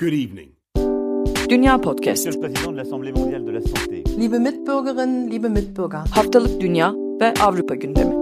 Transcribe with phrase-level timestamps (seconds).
[0.00, 0.50] Good evening.
[1.50, 2.26] Dünya Podcast.
[2.26, 4.02] Monsieur le Président de l'Assemblée mondiale de la santé.
[4.16, 5.98] Liebe Mitbürgerinnen, liebe Mitbürger.
[6.10, 8.14] Haftalık Dünya ve Avrupa gündemi.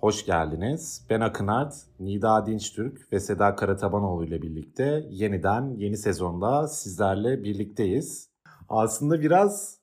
[0.00, 1.06] Hoş geldiniz.
[1.10, 8.30] Ben Akınart, Nida Dinçtürk ve Seda Karatabanoğlu ile birlikte yeniden yeni sezonda sizlerle birlikteyiz.
[8.68, 9.77] Aslında biraz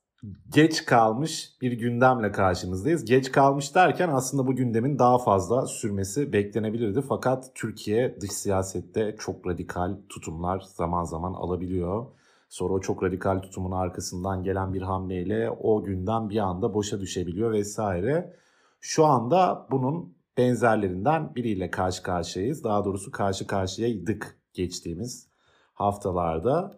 [0.54, 3.06] geç kalmış bir gündemle karşınızdayız.
[3.06, 7.02] Geç kalmış derken aslında bu gündemin daha fazla sürmesi beklenebilirdi.
[7.02, 12.06] Fakat Türkiye dış siyasette çok radikal tutumlar zaman zaman alabiliyor.
[12.50, 17.52] Sonra o çok radikal tutumun arkasından gelen bir hamleyle o gündem bir anda boşa düşebiliyor
[17.52, 18.34] vesaire.
[18.80, 22.64] Şu anda bunun benzerlerinden biriyle karşı karşıyayız.
[22.64, 25.28] Daha doğrusu karşı karşıyaydık geçtiğimiz
[25.74, 26.78] haftalarda.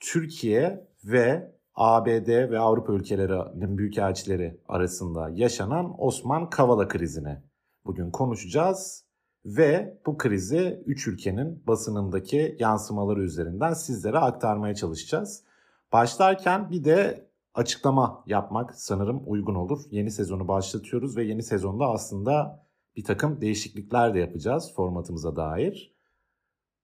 [0.00, 1.52] Türkiye ve
[1.82, 7.42] ABD ve Avrupa ülkelerinin büyükelçileri arasında yaşanan Osman Kavala krizini
[7.84, 9.04] bugün konuşacağız
[9.44, 15.44] ve bu krizi üç ülkenin basınındaki yansımaları üzerinden sizlere aktarmaya çalışacağız.
[15.92, 19.82] Başlarken bir de açıklama yapmak sanırım uygun olur.
[19.90, 25.94] Yeni sezonu başlatıyoruz ve yeni sezonda aslında bir takım değişiklikler de yapacağız formatımıza dair.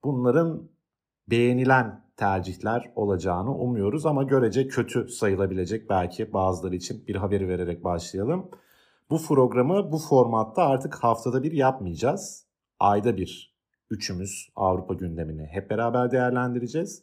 [0.04, 0.68] Bunların
[1.30, 8.50] beğenilen tercihler olacağını umuyoruz ama görece kötü sayılabilecek belki bazıları için bir haberi vererek başlayalım.
[9.10, 12.46] Bu programı bu formatta artık haftada bir yapmayacağız.
[12.80, 13.56] Ayda bir
[13.90, 17.02] üçümüz Avrupa gündemini hep beraber değerlendireceğiz.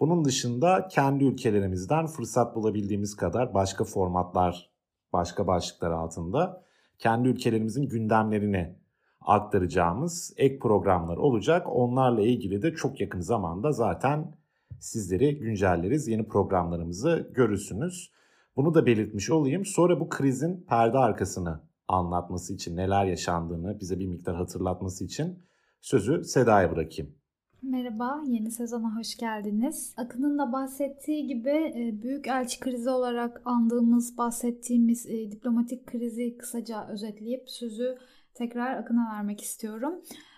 [0.00, 4.70] Bunun dışında kendi ülkelerimizden fırsat bulabildiğimiz kadar başka formatlar,
[5.12, 6.62] başka başlıklar altında
[6.98, 8.76] kendi ülkelerimizin gündemlerini
[9.20, 11.66] aktaracağımız ek programlar olacak.
[11.70, 14.34] Onlarla ilgili de çok yakın zamanda zaten
[14.80, 16.08] sizleri güncelleriz.
[16.08, 18.12] Yeni programlarımızı görürsünüz.
[18.56, 19.64] Bunu da belirtmiş olayım.
[19.64, 25.38] Sonra bu krizin perde arkasını anlatması için neler yaşandığını bize bir miktar hatırlatması için
[25.80, 27.14] sözü Seda'ya bırakayım.
[27.62, 29.94] Merhaba, yeni sezona hoş geldiniz.
[29.96, 36.88] Akın'ın da bahsettiği gibi e, büyük elçi krizi olarak andığımız, bahsettiğimiz e, diplomatik krizi kısaca
[36.88, 37.96] özetleyip sözü
[38.34, 39.94] tekrar Akın'a vermek istiyorum.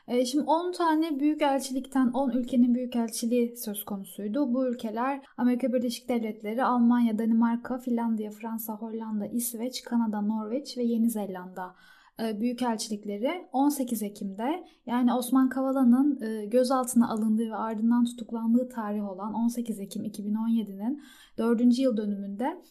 [0.08, 4.54] E, şimdi 10 tane büyük elçilikten 10 ülkenin büyük elçiliği söz konusuydu.
[4.54, 11.10] Bu ülkeler Amerika Birleşik Devletleri, Almanya, Danimarka, Finlandiya, Fransa, Hollanda, İsveç, Kanada, Norveç ve Yeni
[11.10, 11.74] Zelanda
[12.18, 20.04] büyükelçilikleri 18 Ekim'de yani Osman Kavala'nın gözaltına alındığı ve ardından tutuklandığı tarih olan 18 Ekim
[20.04, 21.02] 2017'nin
[21.38, 21.78] 4.
[21.78, 22.62] yıl dönümünde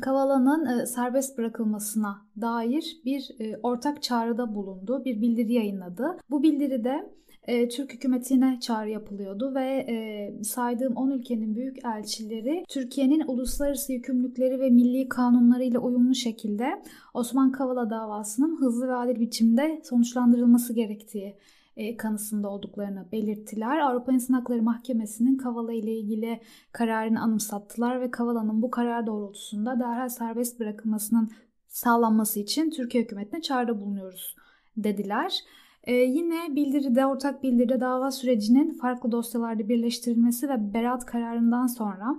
[0.00, 6.18] Kavala'nın serbest bırakılmasına dair bir ortak çağrıda bulundu, bir bildiri yayınladı.
[6.30, 13.24] Bu bildiride e, Türk hükümetine çağrı yapılıyordu ve e, saydığım 10 ülkenin büyük elçileri Türkiye'nin
[13.26, 16.82] uluslararası yükümlülükleri ve milli kanunlarıyla uyumlu şekilde
[17.14, 21.36] Osman Kavala davasının hızlı ve adil biçimde sonuçlandırılması gerektiği
[21.76, 23.78] e, kanısında olduklarını belirttiler.
[23.78, 26.40] Avrupa İnsan Hakları Mahkemesi'nin Kavala ile ilgili
[26.72, 31.30] kararını anımsattılar ve Kavala'nın bu karar doğrultusunda derhal serbest bırakılmasının
[31.68, 34.36] sağlanması için Türkiye hükümetine çağrıda bulunuyoruz
[34.76, 35.40] dediler.
[35.84, 42.16] Ee, yine bildiride, ortak bildiride dava sürecinin farklı dosyalarda birleştirilmesi ve beraat kararından sonra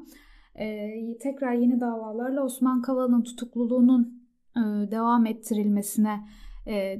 [0.56, 0.90] e,
[1.20, 4.24] tekrar yeni davalarla Osman Kavala'nın tutukluluğunun
[4.56, 6.20] e, devam ettirilmesine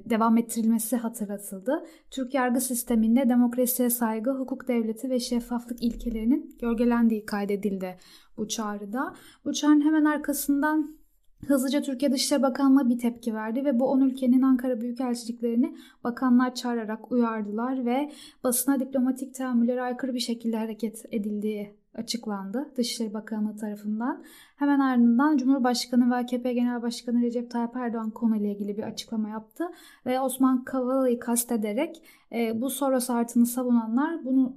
[0.10, 1.86] devam ettirilmesi hatırlatıldı.
[2.12, 7.98] Türk yargı sisteminde demokrasiye saygı, hukuk devleti ve şeffaflık ilkelerinin gölgelendiği kaydedildi
[8.38, 9.14] bu çağrıda.
[9.46, 10.98] Bu çağrının hemen arkasından
[11.46, 17.12] Hızlıca Türkiye Dışişleri Bakanlığı bir tepki verdi ve bu 10 ülkenin Ankara Büyükelçiliklerini bakanlar çağırarak
[17.12, 18.12] uyardılar ve
[18.44, 24.24] basına diplomatik teamüllere aykırı bir şekilde hareket edildiği açıklandı Dışişleri Bakanlığı tarafından.
[24.56, 29.64] Hemen ardından Cumhurbaşkanı ve AKP Genel Başkanı Recep Tayyip Erdoğan konuyla ilgili bir açıklama yaptı
[30.06, 34.56] ve Osman Kavala'yı kastederek e, bu Soros artını savunanlar bunu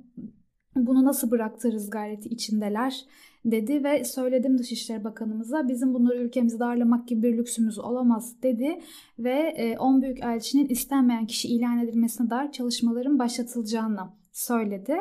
[0.76, 3.04] bunu nasıl bıraktırız gayreti içindeler
[3.44, 8.80] dedi ve söyledim Dışişleri Bakanımıza bizim bunları ülkemizi darlamak gibi bir lüksümüz olamaz dedi
[9.18, 14.00] ve 10 e, büyük elçinin istenmeyen kişi ilan edilmesine dair çalışmaların başlatılacağını
[14.32, 14.96] söyledi.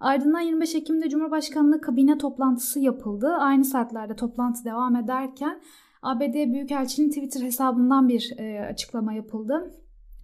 [0.00, 3.28] Ardından 25 Ekim'de Cumhurbaşkanlığı kabine toplantısı yapıldı.
[3.28, 5.60] Aynı saatlerde toplantı devam ederken
[6.02, 9.70] ABD Büyükelçiliğinin Twitter hesabından bir e, açıklama yapıldı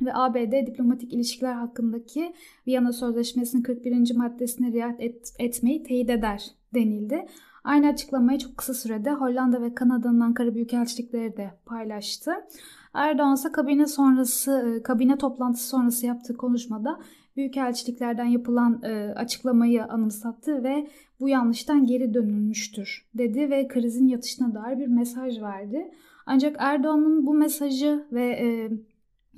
[0.01, 2.35] ve ABD diplomatik ilişkiler hakkındaki
[2.67, 4.17] Viyana Sözleşmesi'nin 41.
[4.17, 7.27] maddesine riayet et, etmeyi teyit eder denildi.
[7.65, 12.33] Aynı açıklamayı çok kısa sürede Hollanda ve Kanada'nın Ankara Büyükelçilikleri de paylaştı.
[12.95, 17.01] Erdoğan ise kabine sonrası, e, kabine toplantısı sonrası yaptığı konuşmada
[17.37, 20.91] büyükelçiliklerden yapılan e, açıklamayı anımsattı ve
[21.21, 25.91] bu yanlıştan geri dönülmüştür dedi ve krizin yatışına dair bir mesaj verdi.
[26.27, 28.71] Ancak Erdoğan'ın bu mesajı ve e,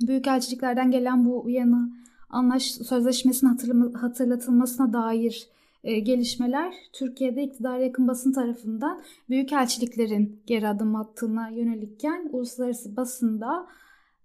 [0.07, 1.89] Büyükelçiliklerden gelen bu Viyana
[2.29, 5.49] Anlaş Sözleşmesi'nin hatırlatılmasına dair
[5.83, 13.67] e, gelişmeler Türkiye'de iktidara yakın basın tarafından büyükelçiliklerin geri adım attığına yönelikken uluslararası basında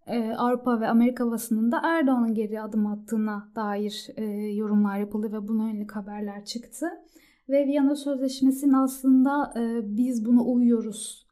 [0.07, 4.25] e, Avrupa ve Amerika basınında Erdoğan'ın geri adım attığına dair e,
[4.55, 6.87] yorumlar yapıldı ve buna yönelik haberler çıktı.
[7.49, 11.27] Ve Viyana Sözleşmesi'nin aslında e, biz buna uyuyoruz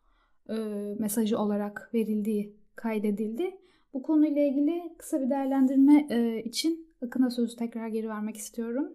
[0.48, 0.54] e,
[0.98, 3.58] mesajı olarak verildiği kaydedildi.
[3.94, 8.88] Bu konuyla ilgili kısa bir değerlendirme e, için Akın'a sözü tekrar geri vermek istiyorum.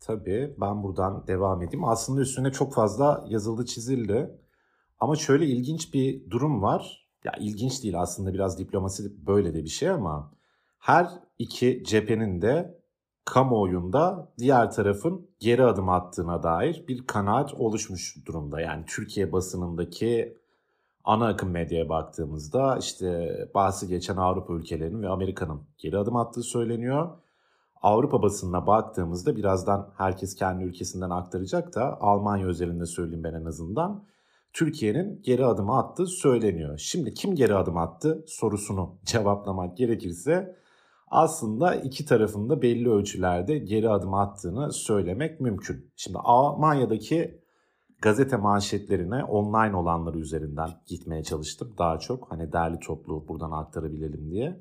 [0.00, 1.84] Tabii ben buradan devam edeyim.
[1.84, 4.38] Aslında üstüne çok fazla yazıldı çizildi.
[5.00, 7.01] Ama şöyle ilginç bir durum var.
[7.24, 10.32] Ya ilginç değil aslında biraz diplomasi böyle de bir şey ama
[10.78, 11.08] her
[11.38, 12.82] iki cephenin de
[13.24, 18.60] kamuoyunda diğer tarafın geri adım attığına dair bir kanaat oluşmuş durumda.
[18.60, 20.38] Yani Türkiye basınındaki
[21.04, 27.10] ana akım medyaya baktığımızda işte bahsi geçen Avrupa ülkelerinin ve Amerika'nın geri adım attığı söyleniyor.
[27.82, 34.04] Avrupa basınına baktığımızda birazdan herkes kendi ülkesinden aktaracak da Almanya özelinde söyleyeyim ben en azından.
[34.52, 36.78] Türkiye'nin geri adım attığı söyleniyor.
[36.78, 40.56] Şimdi kim geri adım attı sorusunu cevaplamak gerekirse
[41.06, 45.92] aslında iki tarafında belli ölçülerde geri adım attığını söylemek mümkün.
[45.96, 47.42] Şimdi Almanya'daki
[48.02, 52.30] gazete manşetlerine online olanları üzerinden gitmeye çalıştım daha çok.
[52.30, 54.60] Hani derli toplu buradan aktarabilelim diye.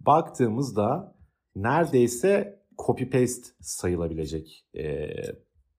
[0.00, 1.16] Baktığımızda
[1.56, 5.08] neredeyse copy paste sayılabilecek e,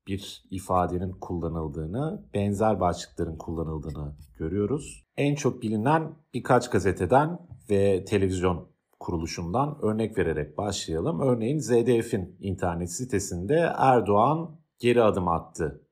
[0.07, 5.05] bir ifadenin kullanıldığını, benzer başlıkların kullanıldığını görüyoruz.
[5.17, 7.39] En çok bilinen birkaç gazeteden
[7.69, 11.19] ve televizyon kuruluşundan örnek vererek başlayalım.
[11.19, 15.87] Örneğin ZDF'in internet sitesinde Erdoğan geri adım attı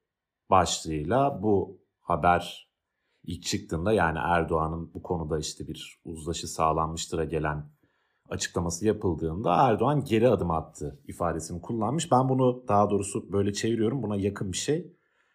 [0.50, 2.70] başlığıyla bu haber
[3.24, 7.72] ilk çıktığında yani Erdoğan'ın bu konuda işte bir uzlaşı sağlanmıştır'a gelen
[8.30, 12.12] açıklaması yapıldığında Erdoğan geri adım attı ifadesini kullanmış.
[12.12, 14.04] Ben bunu daha doğrusu böyle çeviriyorum.
[14.04, 14.94] Buna yakın bir şey.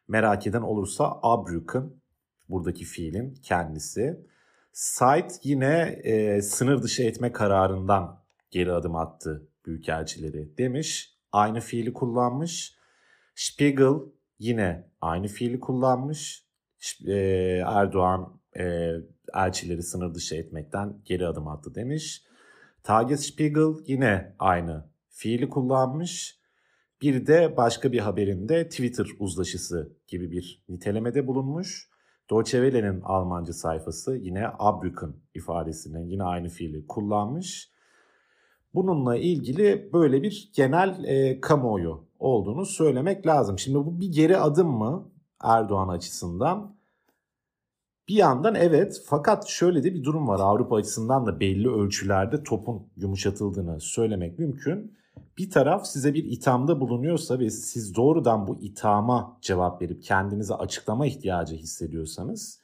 [0.08, 2.02] Merak eden olursa Abrük'ün
[2.48, 4.26] buradaki fiilin kendisi.
[4.72, 11.18] Site yine e, sınır dışı etme kararından geri adım attı büyükelçileri demiş.
[11.32, 12.78] Aynı fiili kullanmış.
[13.34, 13.94] Spiegel
[14.38, 16.46] yine aynı fiili kullanmış.
[17.06, 17.12] E,
[17.66, 18.92] Erdoğan e,
[19.34, 22.24] elçileri sınır dışı etmekten geri adım attı demiş.
[22.84, 26.38] Tagesspiegel yine aynı fiili kullanmış.
[27.02, 31.90] Bir de başka bir haberinde Twitter uzlaşısı gibi bir nitelemede bulunmuş.
[32.30, 37.70] Deutsche Welle'nin Almanca sayfası yine Abrücken ifadesini yine aynı fiili kullanmış.
[38.74, 43.58] Bununla ilgili böyle bir genel e, kamuoyu olduğunu söylemek lazım.
[43.58, 46.76] Şimdi bu bir geri adım mı Erdoğan açısından?
[48.08, 50.40] Bir yandan evet fakat şöyle de bir durum var.
[50.40, 54.96] Avrupa açısından da belli ölçülerde topun yumuşatıldığını söylemek mümkün.
[55.38, 61.06] Bir taraf size bir ithamda bulunuyorsa ve siz doğrudan bu ithama cevap verip kendinize açıklama
[61.06, 62.60] ihtiyacı hissediyorsanız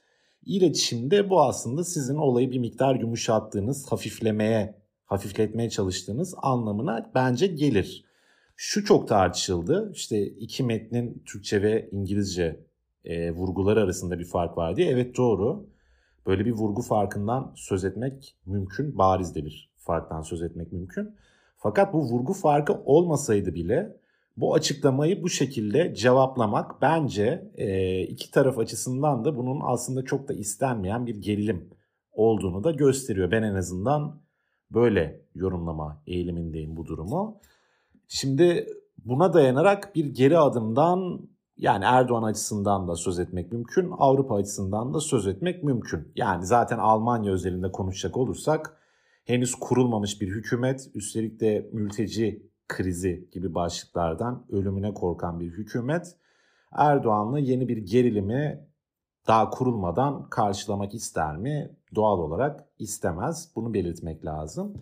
[0.46, 8.04] iletişimde bu aslında sizin olayı bir miktar yumuşattığınız, hafiflemeye, hafifletmeye çalıştığınız anlamına bence gelir.
[8.56, 9.92] Şu çok tartışıldı.
[9.94, 12.60] İşte iki metnin Türkçe ve İngilizce
[13.04, 14.90] e, vurgular arasında bir fark var diye.
[14.90, 15.66] Evet doğru.
[16.26, 18.98] Böyle bir vurgu farkından söz etmek mümkün.
[18.98, 21.16] Bariz de bir farktan söz etmek mümkün.
[21.56, 23.96] Fakat bu vurgu farkı olmasaydı bile
[24.36, 30.32] bu açıklamayı bu şekilde cevaplamak bence e, iki taraf açısından da bunun aslında çok da
[30.32, 31.70] istenmeyen bir gerilim
[32.12, 33.30] olduğunu da gösteriyor.
[33.30, 34.20] Ben en azından
[34.70, 37.40] böyle yorumlama eğilimindeyim bu durumu.
[38.08, 38.66] Şimdi
[39.04, 41.28] buna dayanarak bir geri adımdan
[41.60, 46.12] yani Erdoğan açısından da söz etmek mümkün, Avrupa açısından da söz etmek mümkün.
[46.16, 48.76] Yani zaten Almanya özelinde konuşacak olursak
[49.24, 56.16] henüz kurulmamış bir hükümet, üstelik de mülteci krizi gibi başlıklardan ölümüne korkan bir hükümet
[56.72, 58.66] Erdoğan'la yeni bir gerilimi
[59.26, 61.76] daha kurulmadan karşılamak ister mi?
[61.94, 63.52] Doğal olarak istemez.
[63.56, 64.74] Bunu belirtmek lazım.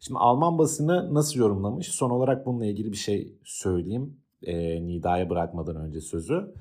[0.00, 1.88] Şimdi Alman basını nasıl yorumlamış?
[1.88, 4.20] Son olarak bununla ilgili bir şey söyleyeyim.
[4.42, 6.54] E, Nida'ya bırakmadan önce sözü.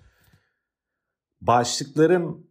[1.42, 2.50] Başlıkların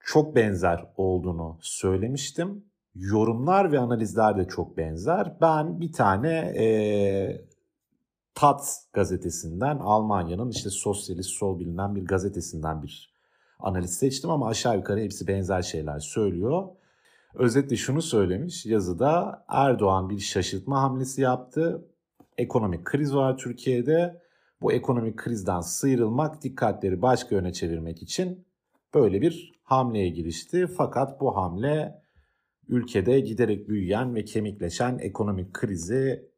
[0.00, 2.64] çok benzer olduğunu söylemiştim.
[2.94, 5.36] Yorumlar ve analizler de çok benzer.
[5.40, 6.66] Ben bir tane e,
[8.34, 13.14] Taz gazetesinden Almanya'nın işte sosyalist sol bilinen bir gazetesinden bir
[13.58, 16.68] analiz seçtim ama aşağı yukarı hepsi benzer şeyler söylüyor.
[17.34, 21.84] Özetle şunu söylemiş yazıda Erdoğan bir şaşırtma hamlesi yaptı.
[22.38, 24.22] Ekonomik kriz var Türkiye'de.
[24.62, 28.46] Bu ekonomik krizden sıyrılmak, dikkatleri başka yöne çevirmek için
[28.94, 30.66] böyle bir hamleye girişti.
[30.66, 32.02] Fakat bu hamle
[32.68, 36.30] ülkede giderek büyüyen ve kemikleşen ekonomik krizi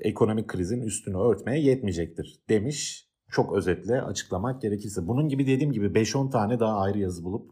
[0.00, 3.08] ekonomik krizin üstünü örtmeye yetmeyecektir demiş.
[3.30, 5.08] Çok özetle açıklamak gerekirse.
[5.08, 7.50] Bunun gibi dediğim gibi 5-10 tane daha ayrı yazı bulup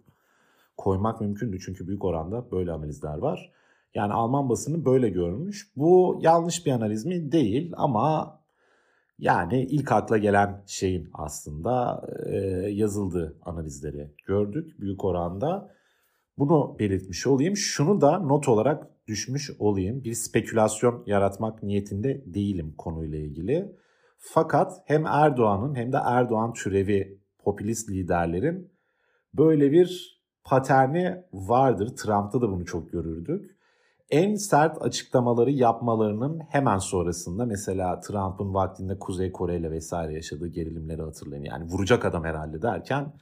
[0.76, 1.58] koymak mümkündü.
[1.60, 3.52] Çünkü büyük oranda böyle analizler var.
[3.94, 5.72] Yani Alman basını böyle görmüş.
[5.76, 7.32] Bu yanlış bir analiz mi?
[7.32, 8.38] Değil ama
[9.18, 12.36] yani ilk akla gelen şeyin aslında e,
[12.70, 15.70] yazıldığı analizleri gördük büyük oranda.
[16.38, 17.56] Bunu belirtmiş olayım.
[17.56, 20.04] Şunu da not olarak düşmüş olayım.
[20.04, 23.72] Bir spekülasyon yaratmak niyetinde değilim konuyla ilgili.
[24.18, 28.70] Fakat hem Erdoğan'ın hem de Erdoğan türevi popülist liderlerin
[29.34, 31.96] böyle bir paterni vardır.
[31.96, 33.57] Trump'ta da bunu çok görürdük.
[34.10, 41.02] En sert açıklamaları yapmalarının hemen sonrasında mesela Trump'ın vaktinde Kuzey Kore ile vesaire yaşadığı gerilimleri
[41.02, 41.44] hatırlayın.
[41.44, 43.12] Yani vuracak adam herhalde derken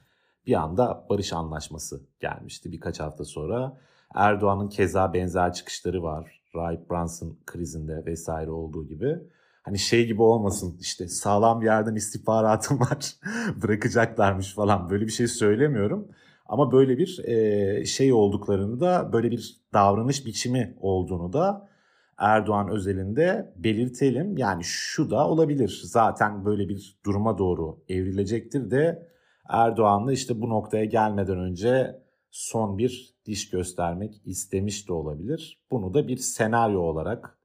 [0.45, 3.77] bir anda barış anlaşması gelmişti birkaç hafta sonra.
[4.15, 6.41] Erdoğan'ın keza benzer çıkışları var.
[6.55, 9.19] Rahip Brunson krizinde vesaire olduğu gibi.
[9.63, 13.15] Hani şey gibi olmasın işte sağlam bir yerden istihbaratım var
[13.61, 16.07] bırakacaklarmış falan böyle bir şey söylemiyorum.
[16.49, 21.69] Ama böyle bir e, şey olduklarını da böyle bir davranış biçimi olduğunu da
[22.17, 24.37] Erdoğan özelinde belirtelim.
[24.37, 29.07] Yani şu da olabilir zaten böyle bir duruma doğru evrilecektir de
[29.49, 32.01] Erdoğan'la işte bu noktaya gelmeden önce
[32.31, 35.63] son bir diş göstermek istemiş de olabilir.
[35.71, 37.37] Bunu da bir senaryo olarak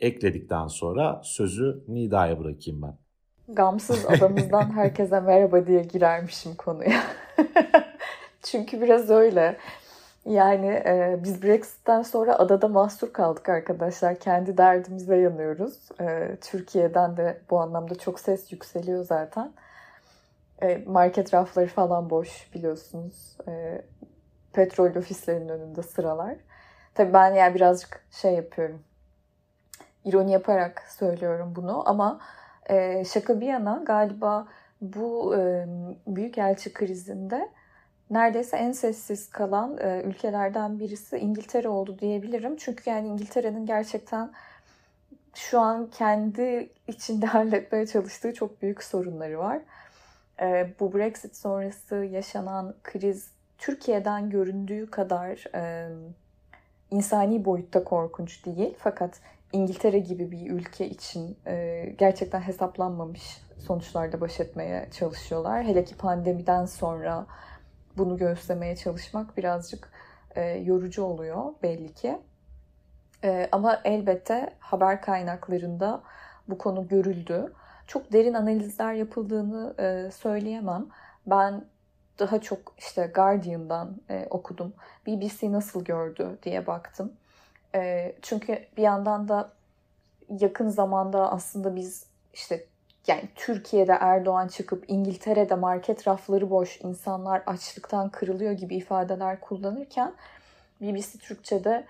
[0.00, 2.98] ekledikten sonra sözü Nida'ya bırakayım ben.
[3.48, 7.02] Gamsız adamızdan herkese merhaba diye girermişim konuya.
[8.42, 9.56] Çünkü biraz öyle.
[10.24, 14.18] Yani e, biz Brexit'ten sonra adada mahsur kaldık arkadaşlar.
[14.18, 15.88] Kendi derdimize yanıyoruz.
[16.00, 19.52] E, Türkiye'den de bu anlamda çok ses yükseliyor zaten.
[20.62, 23.36] E, market rafları falan boş biliyorsunuz.
[23.48, 23.82] E,
[24.52, 26.36] petrol ofislerinin önünde sıralar.
[26.94, 28.82] Tabii ben yani birazcık şey yapıyorum.
[30.04, 32.20] İroni yaparak söylüyorum bunu ama
[32.66, 34.48] e, şaka bir yana galiba
[34.80, 35.66] bu e,
[36.06, 37.48] büyükelçi krizinde
[38.12, 42.56] neredeyse en sessiz kalan e, ülkelerden birisi İngiltere oldu diyebilirim.
[42.56, 44.32] Çünkü yani İngiltere'nin gerçekten
[45.34, 49.58] şu an kendi içinde halletmeye çalıştığı çok büyük sorunları var.
[50.40, 55.88] E, bu Brexit sonrası yaşanan kriz Türkiye'den göründüğü kadar e,
[56.90, 58.74] insani boyutta korkunç değil.
[58.78, 59.20] Fakat
[59.52, 65.64] İngiltere gibi bir ülke için e, gerçekten hesaplanmamış sonuçlarda baş etmeye çalışıyorlar.
[65.64, 67.26] Hele ki pandemiden sonra
[67.96, 69.92] bunu göstermeye çalışmak birazcık
[70.36, 72.18] e, yorucu oluyor belli ki.
[73.24, 76.02] E, ama elbette haber kaynaklarında
[76.48, 77.52] bu konu görüldü.
[77.86, 80.86] Çok derin analizler yapıldığını e, söyleyemem.
[81.26, 81.64] Ben
[82.18, 84.72] daha çok işte Guardian'dan e, okudum.
[85.06, 87.12] BBC nasıl gördü diye baktım.
[87.74, 89.52] E, çünkü bir yandan da
[90.40, 92.66] yakın zamanda aslında biz işte
[93.06, 100.12] yani Türkiye'de Erdoğan çıkıp İngiltere'de market rafları boş, insanlar açlıktan kırılıyor gibi ifadeler kullanırken
[100.80, 101.84] BBC Türkçe'de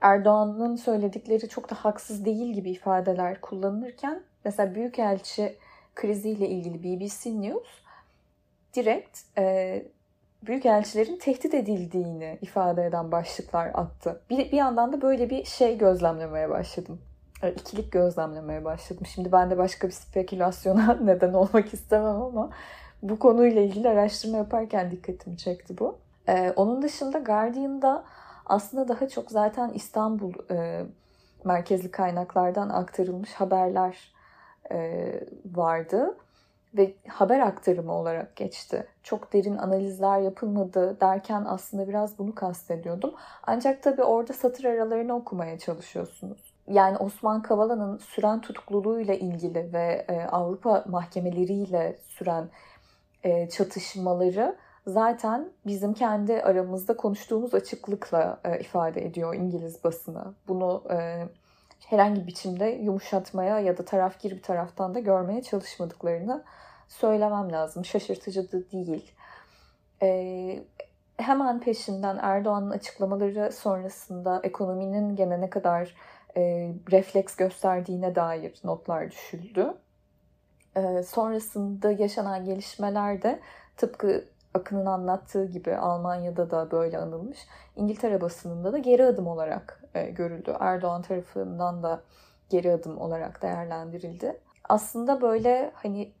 [0.00, 5.56] Erdoğan'ın söyledikleri çok da haksız değil gibi ifadeler kullanılırken mesela Büyükelçi
[5.94, 7.68] kriziyle ilgili BBC News
[8.74, 9.82] direkt e,
[10.42, 14.22] büyükelçilerin tehdit edildiğini ifade eden başlıklar attı.
[14.30, 17.00] Bir, bir yandan da böyle bir şey gözlemlemeye başladım.
[17.50, 19.06] İkilik gözlemlemeye başladım.
[19.06, 22.50] Şimdi ben de başka bir spekülasyona neden olmak istemem ama
[23.02, 25.98] bu konuyla ilgili araştırma yaparken dikkatimi çekti bu.
[26.28, 28.04] Ee, onun dışında Guardian'da
[28.46, 30.86] aslında daha çok zaten İstanbul e,
[31.44, 34.12] merkezli kaynaklardan aktarılmış haberler
[34.72, 35.10] e,
[35.46, 36.16] vardı
[36.76, 38.86] ve haber aktarımı olarak geçti.
[39.02, 43.14] Çok derin analizler yapılmadı derken aslında biraz bunu kastediyordum.
[43.42, 46.53] Ancak tabii orada satır aralarını okumaya çalışıyorsunuz.
[46.68, 52.48] Yani Osman Kavala'nın süren tutukluluğuyla ilgili ve e, Avrupa mahkemeleriyle süren
[53.24, 54.56] e, çatışmaları
[54.86, 60.34] zaten bizim kendi aramızda konuştuğumuz açıklıkla e, ifade ediyor İngiliz basını.
[60.48, 61.28] Bunu e,
[61.86, 66.44] herhangi bir biçimde yumuşatmaya ya da tarafgir bir taraftan da görmeye çalışmadıklarını
[66.88, 67.84] söylemem lazım.
[67.84, 69.12] Şaşırtıcı da değil.
[70.02, 70.64] Ee,
[71.16, 75.94] hemen peşinden Erdoğan'ın açıklamaları sonrasında ekonominin gene ne kadar
[76.36, 79.74] e, refleks gösterdiğine dair notlar düşüldü.
[80.76, 83.40] E, sonrasında yaşanan gelişmeler de
[83.76, 84.24] tıpkı
[84.54, 87.38] Akın'ın anlattığı gibi Almanya'da da böyle anılmış.
[87.76, 90.56] İngiltere basınında da geri adım olarak e, görüldü.
[90.60, 92.02] Erdoğan tarafından da
[92.50, 94.40] geri adım olarak değerlendirildi.
[94.68, 96.12] Aslında böyle hani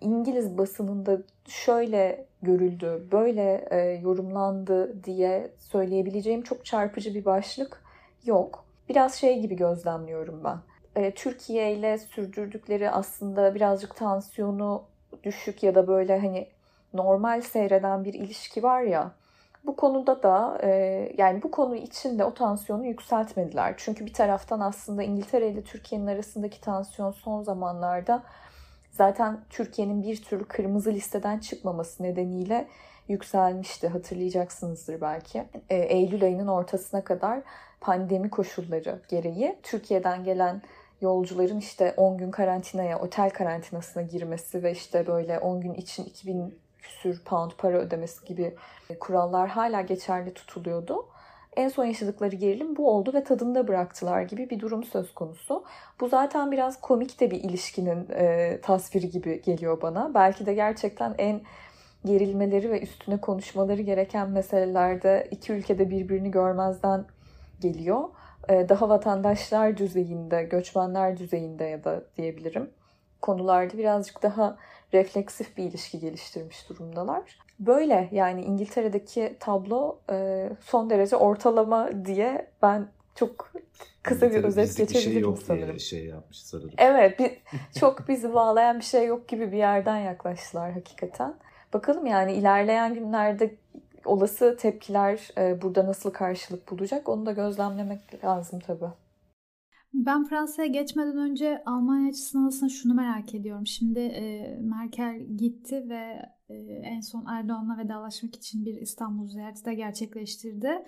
[0.00, 7.82] İngiliz basınında şöyle görüldü, böyle e, yorumlandı diye söyleyebileceğim çok çarpıcı bir başlık
[8.24, 8.64] yok.
[8.90, 10.58] Biraz şey gibi gözlemliyorum ben.
[11.02, 14.82] E, Türkiye ile sürdürdükleri aslında birazcık tansiyonu
[15.22, 16.48] düşük ya da böyle hani
[16.94, 19.12] normal seyreden bir ilişki var ya.
[19.64, 20.68] Bu konuda da e,
[21.18, 23.74] yani bu konu için de o tansiyonu yükseltmediler.
[23.76, 28.22] Çünkü bir taraftan aslında İngiltere ile Türkiye'nin arasındaki tansiyon son zamanlarda
[28.90, 32.68] zaten Türkiye'nin bir türlü kırmızı listeden çıkmaması nedeniyle
[33.08, 33.88] yükselmişti.
[33.88, 35.44] Hatırlayacaksınızdır belki.
[35.68, 37.42] E, Eylül ayının ortasına kadar
[37.80, 40.62] pandemi koşulları gereği Türkiye'den gelen
[41.00, 46.58] yolcuların işte 10 gün karantinaya, otel karantinasına girmesi ve işte böyle 10 gün için 2000
[46.78, 48.54] küsür pound para ödemesi gibi
[49.00, 51.06] kurallar hala geçerli tutuluyordu.
[51.56, 55.64] En son yaşadıkları gerilim bu oldu ve tadında bıraktılar gibi bir durum söz konusu.
[56.00, 60.14] Bu zaten biraz komik de bir ilişkinin e, tasviri gibi geliyor bana.
[60.14, 61.40] Belki de gerçekten en
[62.04, 67.04] gerilmeleri ve üstüne konuşmaları gereken meselelerde iki ülkede birbirini görmezden
[67.60, 68.08] geliyor.
[68.48, 72.70] E, daha vatandaşlar düzeyinde, göçmenler düzeyinde ya da diyebilirim
[73.20, 74.56] konularda birazcık daha
[74.92, 77.38] refleksif bir ilişki geliştirmiş durumdalar.
[77.58, 83.52] Böyle yani İngiltere'deki tablo e, son derece ortalama diye ben çok
[84.02, 85.68] kısa bir özet geçebilirim bir şey yok sanırım.
[85.68, 86.70] Diye şey yapmış sanırım.
[86.78, 87.32] Evet, bir,
[87.80, 91.34] çok bizi bağlayan bir şey yok gibi bir yerden yaklaştılar hakikaten.
[91.72, 93.54] Bakalım yani ilerleyen günlerde
[94.04, 98.90] olası tepkiler e, burada nasıl karşılık bulacak onu da gözlemlemek lazım tabii.
[99.94, 103.66] Ben Fransa'ya geçmeden önce Almanya açısından aslında şunu merak ediyorum.
[103.66, 106.54] Şimdi e, Merkel gitti ve e,
[106.84, 110.84] en son Erdoğan'la vedalaşmak için bir İstanbul ziyareti de gerçekleştirdi.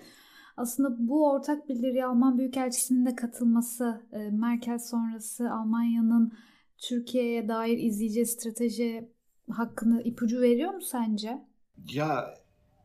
[0.57, 6.33] Aslında bu ortak bildiriye Alman Büyükelçisi'nin de katılması, e, Merkel sonrası Almanya'nın
[6.77, 9.09] Türkiye'ye dair izleyeceği strateji
[9.49, 11.41] hakkını ipucu veriyor mu sence?
[11.93, 12.33] Ya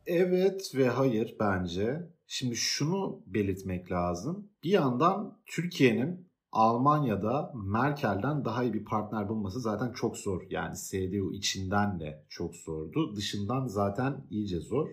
[0.09, 2.11] evet ve hayır bence.
[2.27, 4.51] Şimdi şunu belirtmek lazım.
[4.65, 10.43] Bir yandan Türkiye'nin Almanya'da Merkel'den daha iyi bir partner bulması zaten çok zor.
[10.51, 13.17] Yani CDU içinden de çok zordu.
[13.17, 14.89] Dışından zaten iyice zor.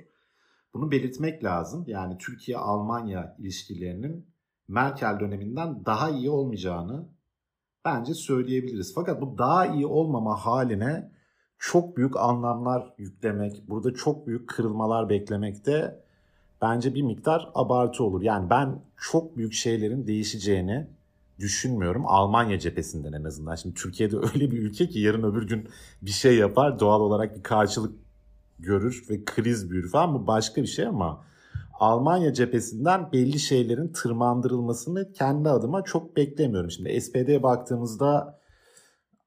[0.73, 1.83] Bunu belirtmek lazım.
[1.87, 4.27] Yani Türkiye-Almanya ilişkilerinin
[4.67, 7.09] Merkel döneminden daha iyi olmayacağını
[7.85, 8.93] bence söyleyebiliriz.
[8.95, 11.14] Fakat bu daha iyi olmama haline
[11.71, 15.99] çok büyük anlamlar yüklemek, burada çok büyük kırılmalar beklemek de
[16.61, 18.21] bence bir miktar abartı olur.
[18.21, 20.87] Yani ben çok büyük şeylerin değişeceğini
[21.39, 22.03] düşünmüyorum.
[22.05, 23.55] Almanya cephesinden en azından.
[23.55, 25.69] Şimdi Türkiye'de öyle bir ülke ki yarın öbür gün
[26.01, 27.95] bir şey yapar doğal olarak bir karşılık
[28.59, 31.25] görür ve kriz büyür falan bu başka bir şey ama
[31.79, 36.71] Almanya cephesinden belli şeylerin tırmandırılmasını kendi adıma çok beklemiyorum.
[36.71, 38.39] Şimdi SPD'ye baktığımızda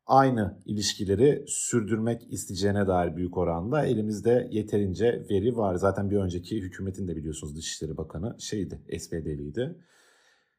[0.08, 5.74] aynı ilişkileri sürdürmek isteyeceğine dair büyük oranda elimizde yeterince veri var.
[5.74, 9.78] Zaten bir önceki hükümetin de biliyorsunuz Dışişleri Bakanı şeydi, SPD'liydi.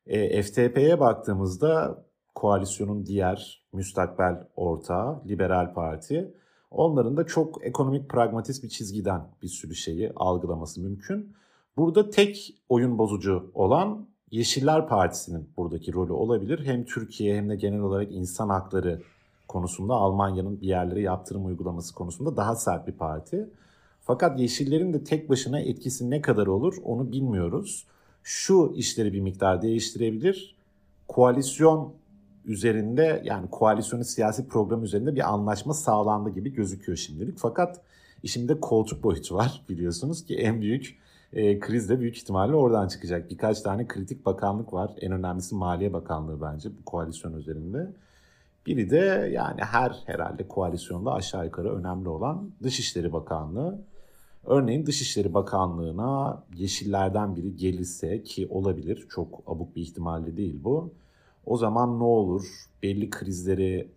[0.05, 2.03] E, FTP'ye baktığımızda
[2.35, 6.33] koalisyonun diğer müstakbel ortağı Liberal Parti
[6.71, 11.35] onların da çok ekonomik pragmatist bir çizgiden bir sürü şeyi algılaması mümkün.
[11.77, 16.65] Burada tek oyun bozucu olan Yeşiller Partisi'nin buradaki rolü olabilir.
[16.65, 19.01] Hem Türkiye hem de genel olarak insan hakları
[19.49, 23.49] konusunda Almanya'nın bir yerlere yaptırım uygulaması konusunda daha sert bir parti.
[24.01, 27.85] Fakat Yeşillerin de tek başına etkisi ne kadar olur onu bilmiyoruz.
[28.23, 30.55] Şu işleri bir miktar değiştirebilir.
[31.07, 31.93] Koalisyon
[32.45, 37.37] üzerinde yani koalisyonun siyasi program üzerinde bir anlaşma sağlandı gibi gözüküyor şimdilik.
[37.37, 37.81] Fakat
[38.23, 40.97] işinde koltuk boyutu var biliyorsunuz ki en büyük
[41.33, 43.29] e, kriz de büyük ihtimalle oradan çıkacak.
[43.29, 44.91] Birkaç tane kritik bakanlık var.
[45.01, 47.91] En önemlisi Maliye Bakanlığı bence bu koalisyon üzerinde.
[48.65, 53.81] Biri de yani her herhalde koalisyonda aşağı yukarı önemli olan Dışişleri Bakanlığı.
[54.45, 60.93] Örneğin Dışişleri Bakanlığı'na Yeşillerden biri gelirse ki olabilir çok abuk bir ihtimalle değil bu.
[61.45, 62.45] O zaman ne olur?
[62.83, 63.91] Belli krizleri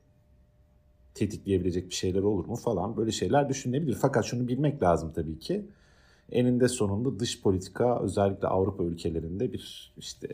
[1.15, 3.95] tetikleyebilecek bir şeyler olur mu falan böyle şeyler düşünülebilir.
[3.95, 5.67] Fakat şunu bilmek lazım tabii ki.
[6.33, 10.29] Eninde sonunda dış politika özellikle Avrupa ülkelerinde bir işte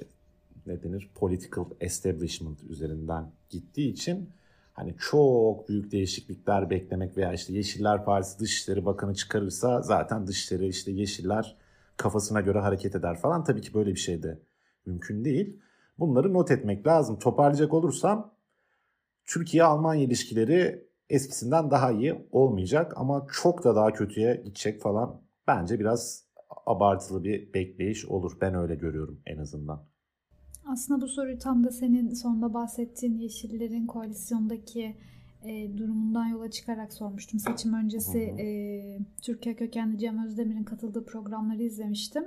[0.68, 4.30] ne denir political establishment üzerinden gittiği için
[4.72, 10.92] hani çok büyük değişiklikler beklemek veya işte Yeşiller Partisi Dışişleri Bakanı çıkarırsa zaten Dışişleri işte
[10.92, 11.56] Yeşiller
[11.96, 13.44] kafasına göre hareket eder falan.
[13.44, 14.38] Tabii ki böyle bir şey de
[14.86, 15.60] mümkün değil.
[15.98, 17.18] Bunları not etmek lazım.
[17.18, 18.34] Toparlayacak olursam
[19.26, 26.24] Türkiye-Almanya ilişkileri eskisinden daha iyi olmayacak ama çok da daha kötüye gidecek falan bence biraz
[26.66, 28.32] abartılı bir bekleyiş olur.
[28.40, 29.84] Ben öyle görüyorum en azından.
[30.68, 34.96] Aslında bu soruyu tam da senin sonunda bahsettiğin Yeşillerin koalisyondaki
[35.44, 37.40] e, durumundan yola çıkarak sormuştum.
[37.40, 38.46] Seçim öncesi e,
[39.22, 42.24] Türkiye kökenli Cem Özdemir'in katıldığı programları izlemiştim.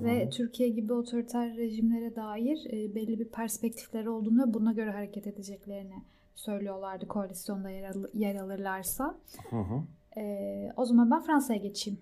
[0.00, 5.26] Ve Türkiye gibi otoriter rejimlere dair e, belli bir perspektifleri olduğunu ve buna göre hareket
[5.26, 6.02] edeceklerini
[6.34, 9.18] söylüyorlardı koalisyonda yer, al- yer alırlarsa.
[9.50, 9.82] Hı hı.
[10.20, 11.98] E, o zaman ben Fransa'ya geçeyim.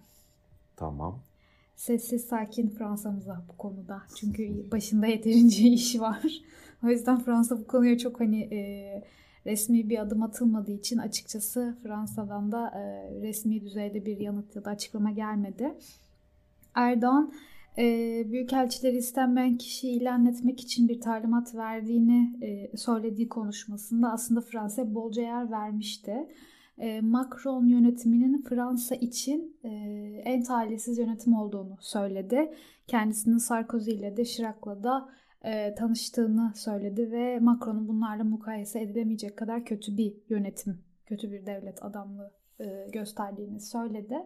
[0.77, 1.21] Tamam.
[1.77, 4.03] Sessiz sakin Fransa'mıza bu konuda.
[4.17, 6.43] Çünkü başında yeterince iş var.
[6.85, 8.61] o yüzden Fransa bu konuya çok hani e,
[9.47, 14.71] resmi bir adım atılmadığı için açıkçası Fransa'dan da e, resmi düzeyde bir yanıt ya da
[14.71, 15.75] açıklama gelmedi.
[16.75, 17.33] Erdoğan
[17.79, 17.83] e,
[18.33, 25.23] Büyükelçileri istenmeyen kişi ilan etmek için bir talimat verdiğini e, söylediği konuşmasında aslında Fransa'ya bolca
[25.23, 26.29] yer vermişti.
[26.79, 29.69] E, Macron yönetiminin Fransa için e,
[30.25, 32.55] en talihsiz yönetim olduğunu söyledi.
[32.87, 35.09] Kendisinin Sarkozy ile de Chirac'la da
[35.45, 41.85] e, tanıştığını söyledi ve Macron'un bunlarla mukayese edilemeyecek kadar kötü bir yönetim, kötü bir devlet
[41.85, 42.33] adamlığı
[42.93, 44.17] gösterdiğini söyledi.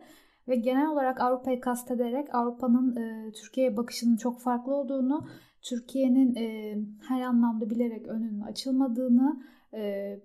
[0.49, 5.27] Ve genel olarak Avrupa'yı kastederek Avrupa'nın e, Türkiye'ye bakışının çok farklı olduğunu,
[5.63, 9.43] Türkiye'nin e, her anlamda bilerek önünün açılmadığını,
[9.75, 10.21] e,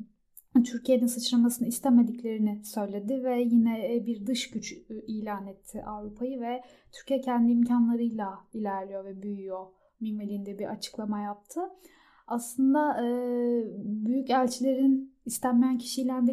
[0.64, 4.74] Türkiye'nin sıçramasını istemediklerini söyledi ve yine e, bir dış güç
[5.08, 9.66] ilan etti Avrupa'yı ve Türkiye kendi imkanlarıyla ilerliyor ve büyüyor
[10.00, 11.62] minvalinde bir açıklama yaptı.
[12.28, 13.08] Aslında e,
[14.06, 16.28] büyük elçilerin istenmeyen kişi ilan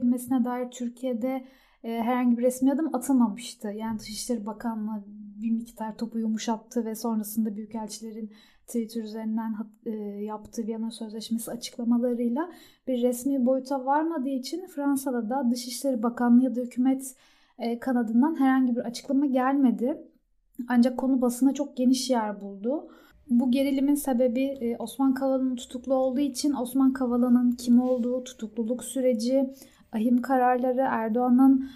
[0.44, 1.44] dair Türkiye'de
[1.84, 3.68] e, herhangi bir resmi adım atılmamıştı.
[3.68, 5.04] Yani Dışişleri Bakanlığı
[5.42, 8.32] bir miktar topu yumuşattı ve sonrasında büyükelçilerin
[8.66, 9.54] Twitter üzerinden
[9.86, 9.90] e,
[10.24, 12.50] yaptığı Viyana Sözleşmesi açıklamalarıyla
[12.86, 17.14] bir resmi boyuta varmadığı için Fransa'da da Dışişleri Bakanlığı ya da hükümet
[17.58, 20.02] e, kanadından herhangi bir açıklama gelmedi.
[20.68, 22.88] Ancak konu basına çok geniş yer buldu.
[23.30, 29.50] Bu gerilimin sebebi e, Osman Kavala'nın tutuklu olduğu için Osman Kavala'nın kim olduğu, tutukluluk süreci,
[29.92, 31.70] ahim kararları, Erdoğan'ın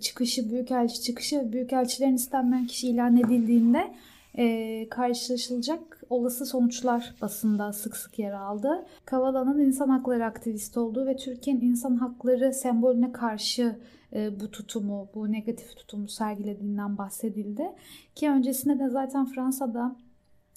[0.00, 3.94] çıkışı, büyükelçi çıkışı, büyükelçilerin istenmeyen kişi ilan edildiğinde
[4.38, 8.86] e, karşılaşılacak olası sonuçlar basında sık sık yer aldı.
[9.04, 13.76] Kavala'nın insan hakları aktivisti olduğu ve Türkiye'nin insan hakları sembolüne karşı
[14.12, 17.72] e, bu tutumu, bu negatif tutumu sergilediğinden bahsedildi.
[18.14, 19.96] Ki öncesinde de zaten Fransa'da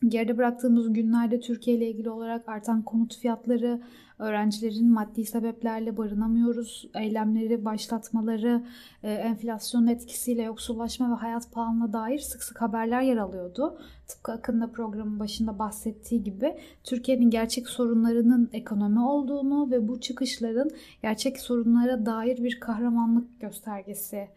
[0.07, 3.81] geride bıraktığımız günlerde Türkiye ile ilgili olarak artan konut fiyatları,
[4.19, 8.63] öğrencilerin maddi sebeplerle barınamıyoruz, eylemleri başlatmaları,
[9.03, 13.79] e, enflasyonun etkisiyle yoksullaşma ve hayat pahalılığına dair sık sık haberler yer alıyordu.
[14.07, 20.69] Tıpkı Akın'da programın başında bahsettiği gibi Türkiye'nin gerçek sorunlarının ekonomi olduğunu ve bu çıkışların
[21.01, 24.27] gerçek sorunlara dair bir kahramanlık göstergesi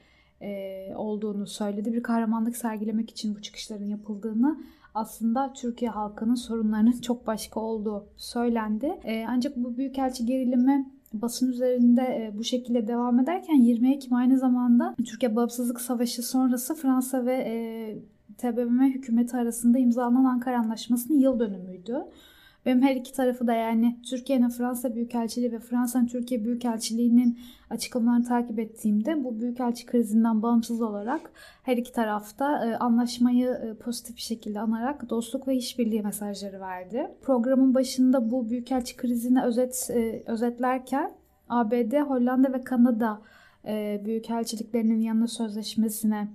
[0.42, 1.92] e, olduğunu söyledi.
[1.92, 4.58] Bir kahramanlık sergilemek için bu çıkışların yapıldığını
[4.98, 8.98] aslında Türkiye halkının sorunlarının çok başka olduğu söylendi.
[9.04, 14.38] E, ancak bu büyükelçi gerilimi basın üzerinde e, bu şekilde devam ederken 20 Ekim aynı
[14.38, 17.54] zamanda Türkiye Bağımsızlık Savaşı sonrası Fransa ve e,
[18.38, 22.04] TBMM hükümeti arasında imzalanan Ankara Anlaşması'nın yıl dönümüydü.
[22.66, 27.38] Benim her iki tarafı da yani Türkiye'nin Fransa Büyükelçiliği ve Fransa'nın Türkiye Büyükelçiliği'nin
[27.70, 31.30] açıklamalarını takip ettiğimde bu büyükelçi krizinden bağımsız olarak
[31.62, 37.10] her iki tarafta e, anlaşmayı e, pozitif bir şekilde anarak dostluk ve işbirliği mesajları verdi.
[37.22, 41.12] Programın başında bu büyükelçi krizini özet e, özetlerken
[41.48, 43.20] ABD, Hollanda ve Kanada
[43.66, 46.28] e, büyükelçiliklerinin yanına sözleşmesine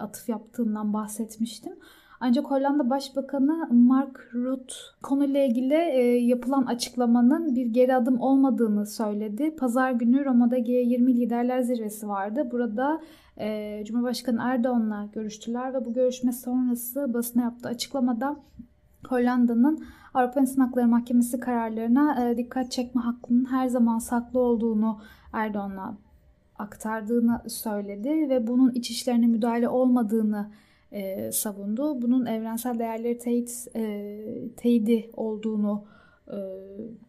[0.00, 1.72] atıf yaptığından bahsetmiştim.
[2.20, 9.56] Ancak Hollanda Başbakanı Mark Rutte konuyla ilgili e, yapılan açıklamanın bir geri adım olmadığını söyledi.
[9.56, 12.48] Pazar günü Roma'da G20 liderler zirvesi vardı.
[12.52, 13.00] Burada
[13.38, 18.36] e, Cumhurbaşkanı Erdoğan'la görüştüler ve bu görüşme sonrası basına yaptığı açıklamada
[19.08, 25.00] Hollanda'nın Avrupa İnsan Hakları Mahkemesi kararlarına e, dikkat çekme hakkının her zaman saklı olduğunu
[25.32, 25.98] Erdoğan'a
[26.58, 30.50] aktardığını söyledi ve bunun iç işlerine müdahale olmadığını
[30.92, 32.02] e, savundu.
[32.02, 34.12] Bunun evrensel değerleri teyit, e,
[34.56, 35.84] teyidi olduğunu
[36.30, 36.38] e,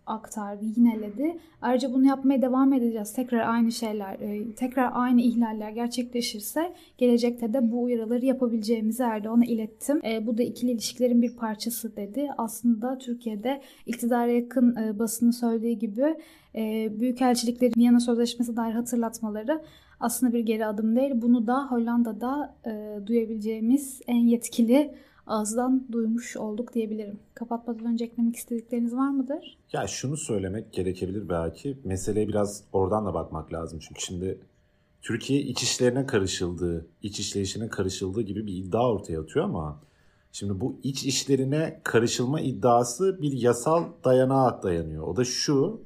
[0.05, 1.37] aktardı, yineledi.
[1.61, 3.13] Ayrıca bunu yapmaya devam edeceğiz.
[3.13, 10.01] Tekrar aynı şeyler, e, tekrar aynı ihlaller gerçekleşirse gelecekte de bu uyarıları yapabileceğimizi Erdoğan'a ilettim.
[10.05, 12.29] E, bu da ikili ilişkilerin bir parçası dedi.
[12.37, 16.15] Aslında Türkiye'de iktidara yakın e, basının söylediği gibi
[16.55, 19.61] e, büyükelçiliklerin Viyana Sözleşmesi dair hatırlatmaları
[19.99, 21.11] aslında bir geri adım değil.
[21.15, 24.95] Bunu da Hollanda'da e, duyabileceğimiz en yetkili
[25.27, 27.19] ağızdan duymuş olduk diyebilirim.
[27.33, 29.57] Kapatmadan önce eklemek istedikleriniz var mıdır?
[29.73, 31.77] Ya şunu söylemek gerekebilir belki.
[31.83, 33.79] Meseleye biraz oradan da bakmak lazım.
[33.79, 34.39] Çünkü şimdi
[35.01, 39.81] Türkiye iç işlerine karışıldığı, iç işleyişine karışıldığı gibi bir iddia ortaya atıyor ama
[40.31, 45.07] şimdi bu iç işlerine karışılma iddiası bir yasal dayanağa dayanıyor.
[45.07, 45.81] O da şu,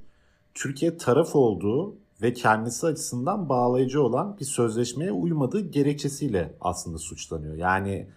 [0.54, 7.56] Türkiye taraf olduğu ve kendisi açısından bağlayıcı olan bir sözleşmeye uymadığı gerekçesiyle aslında suçlanıyor.
[7.56, 8.08] Yani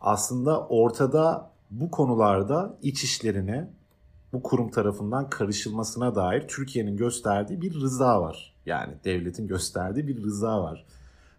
[0.00, 3.70] aslında ortada bu konularda iç işlerine
[4.32, 8.54] bu kurum tarafından karışılmasına dair Türkiye'nin gösterdiği bir rıza var.
[8.66, 10.84] Yani devletin gösterdiği bir rıza var.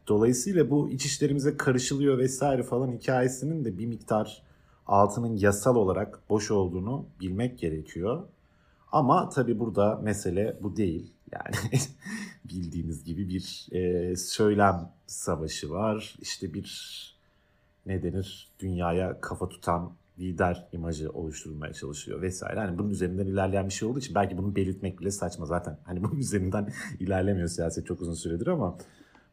[0.08, 4.42] Dolayısıyla bu iç işlerimize karışılıyor vesaire falan hikayesinin de bir miktar
[4.88, 8.24] altının yasal olarak boş olduğunu bilmek gerekiyor.
[8.92, 11.15] Ama tabii burada mesele bu değil.
[11.32, 11.56] Yani
[12.46, 16.16] bildiğiniz gibi bir e, söylem savaşı var.
[16.22, 17.16] İşte bir
[17.86, 22.60] ne denir dünyaya kafa tutan lider imajı oluşturulmaya çalışıyor vesaire.
[22.60, 25.78] Hani bunun üzerinden ilerleyen bir şey olduğu için belki bunu belirtmek bile saçma zaten.
[25.84, 28.78] Hani bunun üzerinden ilerlemiyor siyaset çok uzun süredir ama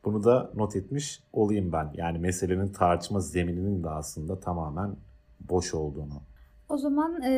[0.04, 1.92] bunu da not etmiş olayım ben.
[1.94, 4.96] Yani meselenin tartışma zemininin de aslında tamamen
[5.40, 6.22] boş olduğunu.
[6.68, 7.32] O zaman e,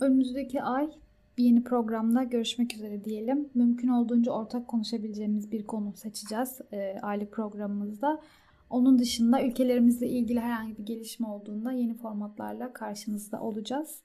[0.00, 0.90] önümüzdeki ay
[1.38, 3.50] bir yeni programda görüşmek üzere diyelim.
[3.54, 8.20] Mümkün olduğunca ortak konuşabileceğimiz bir konu seçeceğiz e, aylık programımızda.
[8.70, 14.02] Onun dışında ülkelerimizle ilgili herhangi bir gelişme olduğunda yeni formatlarla karşınızda olacağız.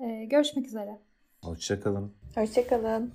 [0.00, 0.98] E, görüşmek üzere.
[1.44, 2.12] Hoşçakalın.
[2.34, 3.12] Hoşçakalın.